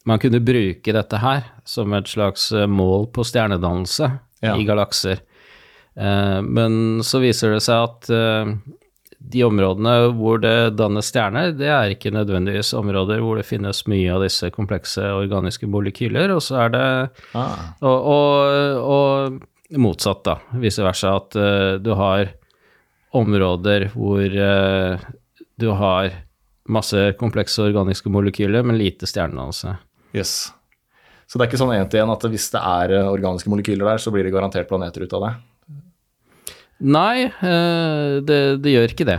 [0.08, 4.10] man kunne bruke dette her som et slags eh, mål på stjernedannelse
[4.42, 4.52] Ja.
[4.54, 5.18] i galakser.
[5.98, 8.52] Eh, men så viser det seg at eh,
[9.18, 14.12] de områdene hvor det dannes stjerner, det er ikke nødvendigvis områder hvor det finnes mye
[14.14, 16.86] av disse komplekse organiske molekyler, og så er det
[17.34, 17.74] Ah.
[17.82, 20.38] og, og, og motsatt, da.
[20.62, 21.16] Vice versa.
[21.18, 22.30] At uh, du har
[23.18, 25.08] områder hvor uh,
[25.58, 26.12] du har
[26.68, 29.74] masse komplekse organiske molekyler, men lite stjernedannelse.
[30.16, 30.52] Yes.
[31.28, 33.90] Så det er ikke sånn én til én at hvis det er eh, organiske molekyler
[33.90, 35.32] der, så blir det garantert planeter ut av det?
[36.78, 39.16] Nei, eh, det, det gjør ikke det.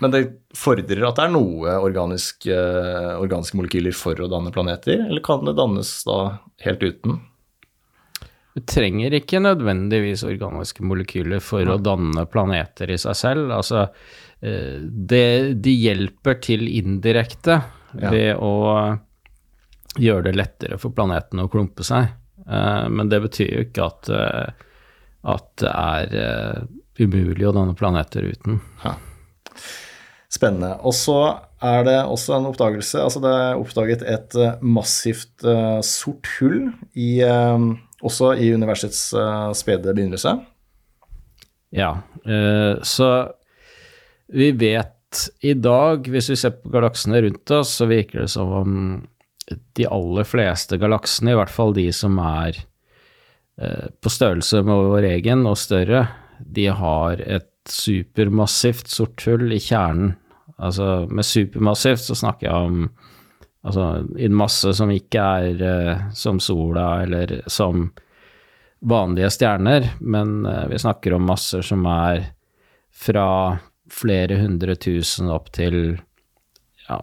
[0.00, 0.20] Men det
[0.56, 5.44] fordrer at det er noe organisk, eh, organiske molekyler for å danne planeter, eller kan
[5.44, 6.16] det dannes da
[6.64, 7.18] helt uten?
[8.56, 13.52] Du trenger ikke nødvendigvis organiske molekyler for å danne planeter i seg selv.
[13.58, 13.84] Altså,
[14.40, 17.60] eh, det, de hjelper til indirekte
[17.98, 18.10] Ja.
[18.12, 18.98] ved å
[19.96, 22.10] gjøre det lettere for planeten å klumpe seg.
[22.48, 24.10] Men det betyr jo ikke at,
[25.32, 26.12] at det er
[26.98, 28.60] umulig å danne planeter uten.
[30.28, 30.74] Spennende.
[30.84, 31.18] Og så
[31.64, 33.00] er det også en oppdagelse.
[33.02, 37.58] Altså det er oppdaget et eh, massivt uh, sort hull i, uh,
[38.04, 40.36] også i universets uh, spede begynnelse.
[41.74, 41.98] Ja,
[42.88, 43.06] så
[44.32, 48.54] vi vet i dag, hvis vi ser på galaksene rundt oss, så virker det som
[48.56, 48.70] om
[49.76, 52.56] de aller fleste galaksene, i hvert fall de som er
[54.00, 56.06] på størrelse med vår egen og større,
[56.40, 60.14] de har et supermassivt sort hull i kjernen.
[60.58, 62.88] Altså med supermassivt så snakker jeg om
[63.66, 63.84] altså
[64.18, 67.88] en masse som ikke er eh, som sola eller som
[68.80, 72.30] vanlige stjerner, men eh, vi snakker om masser som er
[72.94, 73.58] fra
[73.90, 75.98] flere hundre tusen opp til
[76.88, 76.98] ja,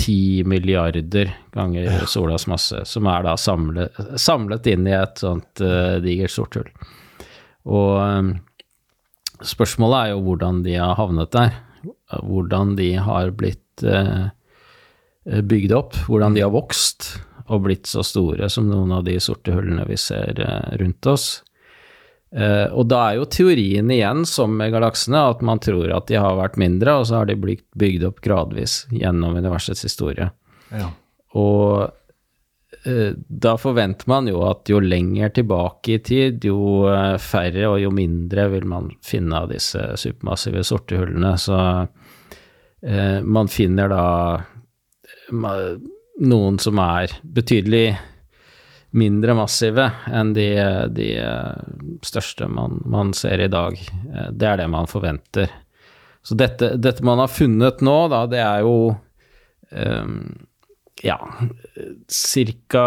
[0.00, 5.98] ti milliarder ganger solas masse, som er da samlet, samlet inn i et sånt uh,
[6.02, 6.70] digert sort hull.
[7.68, 8.30] Og um,
[9.46, 11.56] spørsmålet er jo hvordan de har havnet der,
[12.22, 14.30] hvordan de har blitt uh,
[15.24, 17.14] bygd opp, hvordan de har vokst
[17.50, 21.30] og blitt så store som noen av de sorte hullene vi ser uh, rundt oss.
[22.30, 26.36] Og da er jo teorien igjen, som med galaksene, at man tror at de har
[26.38, 30.28] vært mindre, og så har de blitt bygd opp gradvis gjennom universets historie.
[30.70, 30.92] Ja.
[31.34, 31.90] Og
[32.84, 37.90] da forventer man jo at jo lenger tilbake i tid, jo uh, færre og jo
[37.92, 41.34] mindre vil man finne av disse supermassive sorte hullene.
[41.40, 41.58] Så
[42.80, 44.04] man finner da
[46.24, 47.90] noen som er betydelig
[48.96, 50.46] mindre massive enn de,
[50.96, 51.10] de
[52.06, 53.76] største man, man, ser i dag.
[54.32, 55.52] Det er det man forventer.
[56.22, 58.74] Så dette, dette man har funnet nå, da, det er jo
[59.70, 60.16] um,
[61.04, 61.16] ja,
[62.10, 62.84] cirka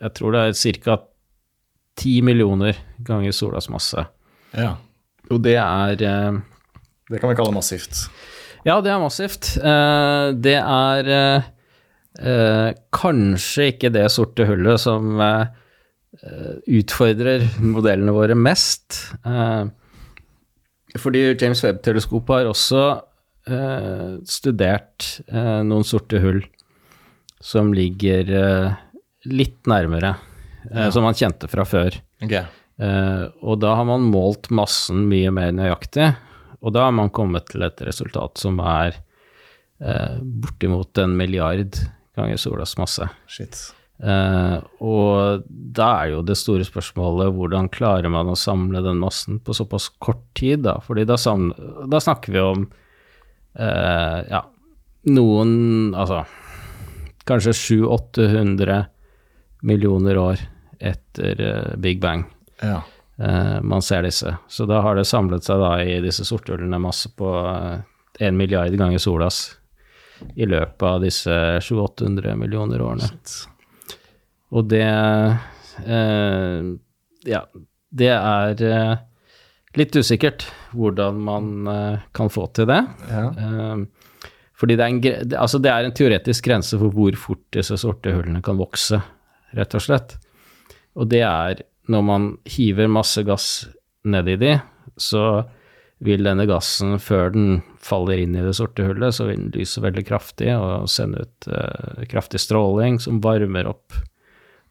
[0.00, 0.96] Jeg tror det er ca.
[1.96, 4.06] ti millioner ganger solas masse.
[4.56, 4.76] ja.
[5.30, 6.40] Og det er uh,
[7.08, 8.08] Det kan vi kalle massivt.
[8.66, 9.56] Ja, det er massivt.
[9.62, 11.42] Uh, det er
[12.20, 15.46] Eh, kanskje ikke det sorte hullet som eh,
[16.76, 18.98] utfordrer modellene våre mest.
[19.24, 19.64] Eh,
[21.00, 22.82] fordi James Webb-teleskopet har også
[23.48, 26.42] eh, studert eh, noen sorte hull
[27.42, 28.80] som ligger eh,
[29.30, 30.16] litt nærmere,
[30.94, 31.96] som man kjente fra før.
[32.22, 32.36] Ok.
[33.42, 36.12] og da har man målt massen mye mer nøyaktig,
[36.62, 38.94] og da har man kommet til et resultat som er
[40.22, 41.80] bortimot en milliard
[42.14, 43.08] ganger solas masse.
[43.26, 43.58] Shit.
[44.02, 49.38] Uh, og da er jo det store spørsmålet hvordan klarer man å samle den massen
[49.38, 50.80] på såpass kort tid, da?
[50.82, 51.18] Fordi da,
[51.86, 54.42] da snakker vi om uh, ja,
[55.06, 55.52] noen
[55.94, 56.24] Altså
[57.28, 58.82] kanskje 700-800
[59.62, 60.42] millioner år
[60.82, 62.26] etter uh, Big Bang.
[62.62, 62.82] Ja.
[63.62, 64.36] man ser disse.
[64.48, 67.28] Så da har det samlet seg da i disse sorthullene masse på
[68.18, 69.40] en milliard ganger solas
[70.34, 73.08] i løpet av disse 700-800 millioner årene.
[74.52, 74.84] Og det
[75.86, 76.68] eh,
[77.28, 77.42] Ja,
[78.02, 78.94] det er eh,
[79.78, 82.82] litt usikkert hvordan man eh, kan få til det.
[83.10, 83.26] Ja.
[84.62, 87.76] Eh, fordi det er, en, altså det er en teoretisk grense for hvor fort disse
[87.76, 89.00] sorte hullene kan vokse,
[89.52, 90.16] rett og slett.
[90.94, 93.66] Og det er når man hiver masse gass
[94.04, 94.60] ned i de,
[94.96, 95.42] så
[96.02, 99.82] vil denne gassen, før den faller inn i det sorte hullet, så vil den lyse
[99.82, 103.94] veldig kraftig og sende ut uh, kraftig stråling som varmer opp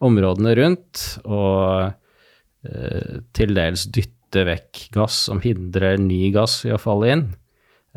[0.04, 1.92] områdene rundt, og
[2.68, 7.26] uh, til dels dytter vekk gass som hindrer ny gass i å falle inn.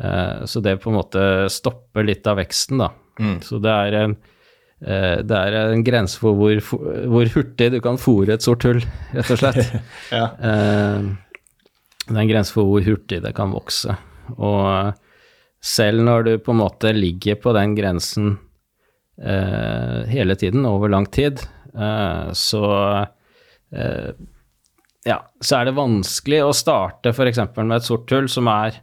[0.01, 2.89] Uh, så det på en måte stopper litt av veksten, da.
[3.19, 3.37] Mm.
[3.45, 4.17] Så det er en
[4.85, 6.59] det er en grense for hvor,
[7.09, 8.81] hvor hurtig du kan fòre et sort hull,
[9.15, 9.71] rett og slett.
[10.11, 10.25] ja.
[10.35, 13.95] Det er en grense for hvor hurtig det kan vokse.
[14.35, 14.91] Og
[15.65, 18.35] selv når du på en måte ligger på den grensen
[19.17, 21.41] eh, hele tiden, over lang tid,
[21.73, 22.65] eh, så
[23.73, 24.11] eh,
[25.05, 27.41] ja, så er det vanskelig å starte f.eks.
[27.57, 28.77] med et sort hull som er,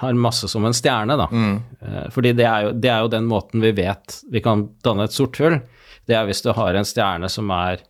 [0.00, 1.28] har masse som en stjerne, da.
[1.30, 1.56] Mm.
[1.80, 5.06] Eh, fordi det er, jo, det er, jo, den måten vi vet vi kan danne
[5.08, 5.60] et sort hull.
[6.04, 7.84] Det er hvis du har en stjerne som er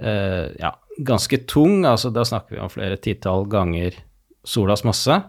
[0.00, 3.98] eh, ja, ganske tung, altså da snakker vi om flere titall ganger
[4.44, 5.20] solas masse,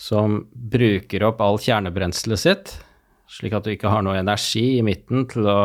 [0.00, 2.72] som bruker opp all kjernebrenselet sitt,
[3.30, 5.60] slik at du ikke har noe energi i midten til å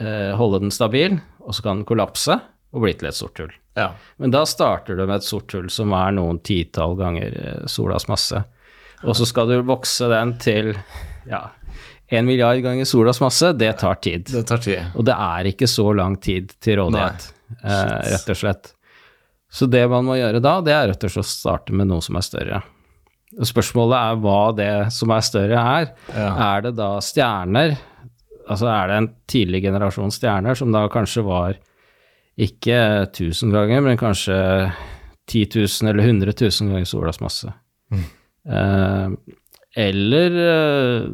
[0.00, 2.38] eh, holde den stabil, og så kan den kollapse
[2.70, 3.52] og bli til et sort hull.
[3.78, 3.92] Ja.
[4.16, 8.08] Men da starter du med et sort hull som er noen titall ganger eh, solas
[8.10, 8.42] masse,
[9.04, 10.74] og så skal du vokse den til
[11.28, 11.46] ja,
[12.10, 14.26] en milliard ganger solas masse, det tar tid.
[14.32, 14.82] Det tar tid.
[14.98, 17.30] Og det er ikke så lang tid til rådighet,
[17.62, 18.72] eh, rett og slett.
[19.50, 22.02] Så det man må gjøre da, det er rett og slett å starte med noe
[22.02, 22.60] som er større.
[23.38, 25.90] Og spørsmålet er hva det som er større er.
[26.10, 26.30] Ja.
[26.50, 27.76] Er det da stjerner,
[28.50, 31.58] altså er det en tidlig generasjon stjerner som da kanskje var
[32.40, 34.38] ikke 1000 ganger, men kanskje
[35.30, 37.52] 10 000 eller 100 000 ganger solas masse?
[37.94, 38.08] Mm.
[38.48, 39.08] Eh,
[39.80, 41.08] eller, eh,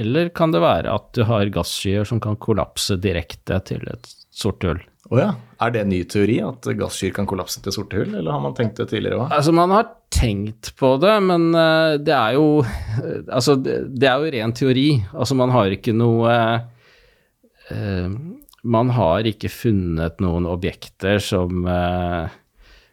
[0.00, 4.64] eller kan det være at du har gasskyer som kan kollapse direkte til et sort
[4.66, 4.80] hull?
[5.10, 5.30] Å ja.
[5.60, 8.54] Er det en ny teori, at gasskyer kan kollapse til sorte hull, eller har man
[8.56, 9.32] tenkt det tidligere òg?
[9.34, 12.62] Altså, man har tenkt på det, men eh, det er jo
[13.30, 14.88] Altså, det, det er jo ren teori.
[15.12, 16.34] Altså, man har ikke noe
[17.70, 18.14] eh,
[18.60, 22.38] Man har ikke funnet noen objekter som eh,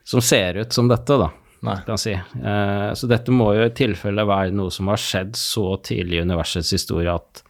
[0.08, 1.26] som ser ut som dette, da,
[1.66, 1.76] Nei.
[1.86, 2.12] kan si.
[2.14, 6.24] Eh, så dette må jo i tilfelle være noe som har skjedd så tidlig i
[6.28, 7.42] universets historie at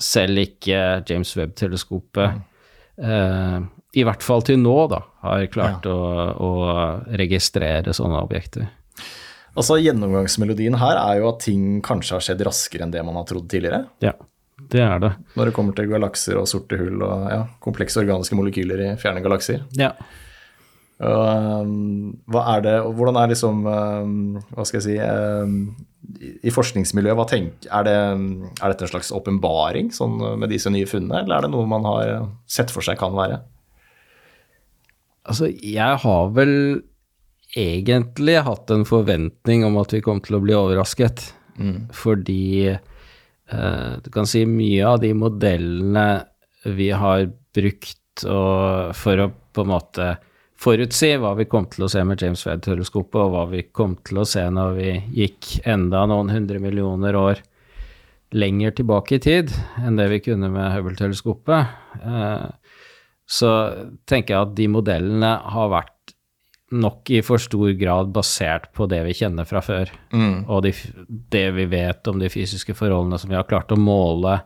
[0.00, 2.38] selv ikke James Webb-teleskopet
[3.02, 3.58] eh,
[3.98, 5.98] i hvert fall til nå, da, har klart å,
[6.38, 6.50] å
[7.18, 8.68] registrere sånne objekter.
[9.58, 13.26] Altså, Gjennomgangsmelodien her er jo at ting kanskje har skjedd raskere enn det man har
[13.28, 13.82] trodd tidligere.
[14.04, 14.14] Ja,
[14.70, 15.10] det er det.
[15.34, 19.24] Når det kommer til galakser og sorte hull og ja, komplekse organiske molekyler i fjerne
[19.24, 19.64] galakser.
[19.78, 19.90] Ja.
[21.00, 25.54] Um, hva er det, hvordan er liksom um, Hva skal jeg si um,
[26.20, 30.88] i, forskningsmiljøet, hva tenk, er, det, er dette en slags åpenbaring sånn, med disse nye
[30.90, 32.12] funnene, eller er det noe man har
[32.50, 33.38] sett for seg kan være?
[35.30, 36.54] Altså, jeg har vel
[37.56, 41.30] egentlig hatt en forventning om at vi kom til å bli overrasket.
[41.92, 46.06] Fordi eh, du kan si mye av de modellene
[46.64, 47.26] vi har
[47.56, 50.10] brukt og, for å på en måte
[50.60, 54.20] forutsi hva vi kom til å se med James Webb-teleskopet, og hva vi kom til
[54.20, 54.90] å se når vi
[55.22, 57.40] gikk enda noen hundre millioner år
[58.36, 62.76] lenger tilbake i tid enn det vi kunne med Hubble-teleskopet, eh,
[63.30, 63.50] så
[64.10, 66.14] tenker jeg at de modellene har vært
[66.70, 69.90] nok i for stor grad basert på det vi kjenner fra før,
[70.46, 70.70] og de,
[71.34, 74.36] det vi vet om de fysiske forholdene som vi har klart å måle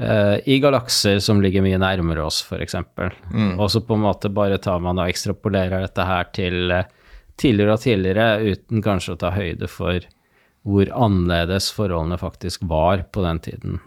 [0.00, 2.76] eh, i galakser som ligger mye nærmere oss, f.eks.
[3.32, 3.56] Mm.
[3.58, 6.84] Og så på en måte bare tar man og ekstrapolerer dette her til uh,
[7.40, 10.06] tidligere og tidligere, uten kanskje å ta høyde for
[10.66, 13.82] hvor annerledes forholdene faktisk var på den tiden.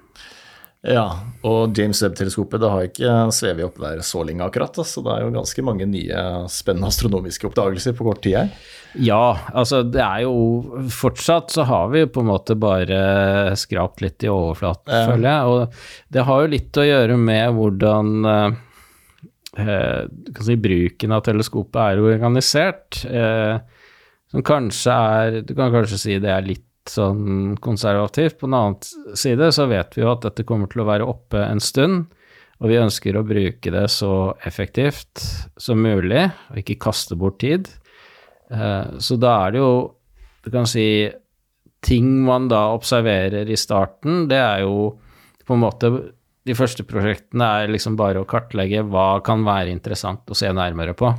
[0.88, 1.10] Ja,
[1.44, 5.26] og James Webb-teleskopet det har ikke svevet opp der så lenge akkurat, så det er
[5.26, 8.54] jo ganske mange nye spennende astronomiske oppdagelser på kort tid her.
[8.96, 13.02] Ja, altså det er jo Fortsatt så har vi på en måte bare
[13.60, 15.04] skrapt litt i overflaten, Ja.
[15.12, 15.52] føler jeg.
[15.52, 21.82] Og det har jo litt å gjøre med hvordan eh, kan si bruken av teleskopet
[21.84, 23.04] er organisert.
[23.04, 23.60] Eh,
[24.32, 28.38] som kanskje er Du kan kanskje si det er litt sånn konservativt.
[28.40, 31.42] På den annen side så vet vi jo at dette kommer til å være oppe
[31.46, 32.08] en stund.
[32.60, 35.22] Og vi ønsker å bruke det så effektivt
[35.62, 37.70] som mulig, og ikke kaste bort tid.
[38.52, 39.72] Eh, Så da er det jo,
[40.44, 41.10] du kan si,
[41.86, 44.98] ting man da observerer i starten, det er jo
[45.48, 45.92] på en måte
[46.50, 50.96] De første prosjektene er liksom bare å kartlegge hva kan være interessant å se nærmere
[50.98, 51.12] på.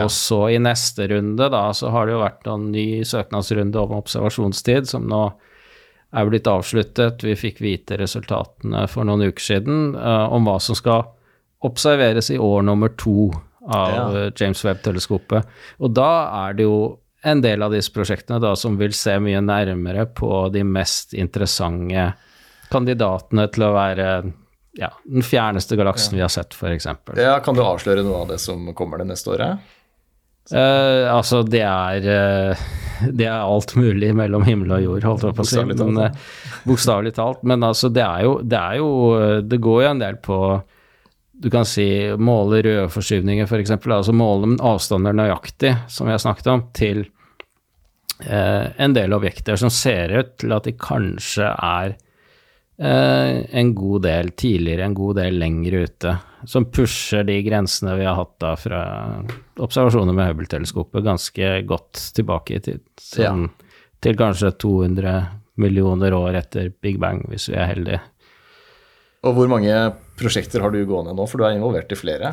[0.00, 3.92] Og så i neste runde, da, så har det jo vært en ny søknadsrunde om
[3.98, 5.24] observasjonstid, som nå
[6.12, 7.24] er blitt avsluttet.
[7.24, 11.04] Vi fikk vite resultatene for noen uker siden uh, om hva som skal
[11.64, 13.30] observeres i år nummer to
[13.62, 14.24] av Ja.
[14.26, 15.46] eh, James Webb-teleskopet.
[15.78, 16.08] Og da
[16.48, 20.48] er det jo en del av disse prosjektene da som vil se mye nærmere på
[20.52, 22.08] de mest interessante
[22.72, 24.08] kandidatene til å være
[24.80, 26.88] ja, den fjerneste galaksen vi har sett, f.eks.
[27.20, 29.60] Ja, kan du avsløre noe av det som kommer det neste året?
[30.50, 32.62] Eh, altså, det er uh,
[33.14, 35.62] Det er alt mulig mellom himmel og jord, holdt jeg på å si.
[35.70, 36.18] Men, eh,
[36.66, 37.42] Bokstavelig talt.
[37.46, 38.90] Men altså, det er, jo, det er jo
[39.46, 40.38] Det går jo en del på
[41.42, 41.86] Du kan si
[42.18, 43.74] måle rødforskyvninger, f.eks.
[43.78, 47.00] Altså måle avstander nøyaktig, som vi har snakket om, til
[48.26, 51.96] eh, en del objekter som ser ut til at de kanskje er
[52.78, 56.14] eh, en god del tidligere, en god del lenger ute,
[56.48, 58.82] som pusher de grensene vi har hatt da fra
[59.62, 62.86] observasjoner med Hubble-teleskopet ganske godt tilbake i tid.
[63.00, 63.48] Sånn,
[64.02, 65.12] Til kanskje 200
[65.62, 68.00] millioner år etter Big Bang, hvis vi er heldige.
[69.22, 69.74] Og hvor mange
[70.18, 72.32] prosjekter har du gående nå, for du er involvert i flere?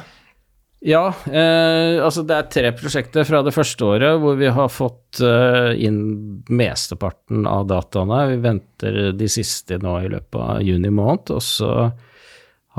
[0.80, 5.20] Ja, eh, altså det er tre prosjekter fra det første året hvor vi har fått
[5.20, 6.00] eh, inn
[6.48, 8.22] mesteparten av dataene.
[8.32, 11.74] Vi venter de siste nå i løpet av juni måned, og så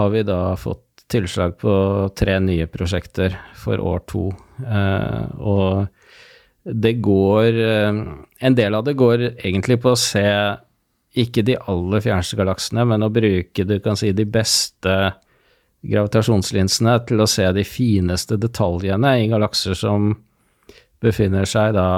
[0.00, 1.72] har vi da fått tilslag på
[2.16, 4.28] tre nye prosjekter for år to.
[4.64, 5.86] Eh, og
[6.64, 8.00] det går eh,
[8.40, 10.24] En del av det går egentlig på å se
[11.20, 14.94] ikke de aller fjerneste galaksene, men å bruke du kan si de beste
[15.80, 20.12] gravitasjonslinsene til å se de fineste detaljene i galakser som
[21.00, 21.88] befinner seg da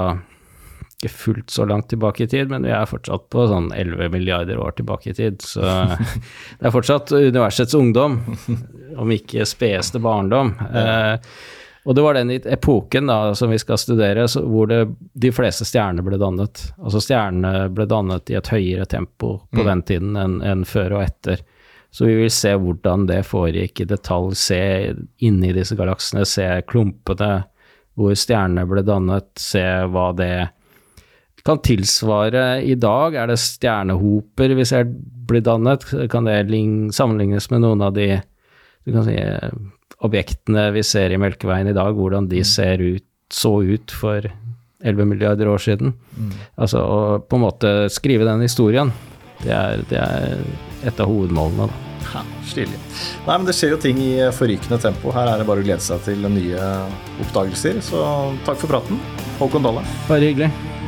[1.02, 4.60] ikke fullt så langt tilbake i tid, men vi er fortsatt på sånn 11 milliarder
[4.62, 5.42] år tilbake i tid.
[5.42, 5.60] Så
[6.58, 8.20] det er fortsatt universets ungdom,
[8.96, 10.54] om ikke spedeste barndom.
[10.70, 11.18] Eh,
[11.82, 14.84] Og det var den epoken da, som vi skal studere, så, hvor det,
[15.18, 16.60] de fleste stjerner ble dannet.
[16.78, 21.02] Altså stjernene ble dannet i et høyere tempo på den tiden enn en før og
[21.08, 21.42] etter.
[21.90, 24.60] Så vi vil se hvordan det foregikk i detalj, se
[25.26, 27.32] inni disse galaksene, se klumpene
[27.98, 30.30] hvor stjernene ble dannet, se hva det
[31.46, 33.16] kan tilsvare i dag.
[33.18, 34.86] Er det stjernehoper vi ser
[35.28, 35.84] blir dannet?
[36.12, 36.42] Kan det
[36.94, 38.20] sammenlignes med noen av de
[38.82, 39.14] du kan si,
[40.02, 44.26] objektene vi ser i Melkeveien i dag, hvordan de ser ut, så ut for
[44.82, 45.94] 11 milliarder år siden?
[46.58, 48.90] Altså å på en måte skrive den historien,
[49.44, 50.44] det er, det er
[50.90, 51.70] et av hovedmålene.
[51.70, 51.88] Da.
[52.12, 52.76] Ja, Stilig.
[53.24, 55.14] Nei, men det skjer jo ting i forrykende tempo.
[55.14, 56.68] Her er det bare å glede seg til nye
[57.22, 57.80] oppdagelser.
[57.86, 58.02] Så
[58.46, 59.00] takk for praten,
[59.38, 59.86] Håkon Dolle.
[60.10, 60.81] Bare hyggelig.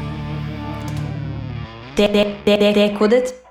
[1.97, 3.43] で、で、で、で、こでつ。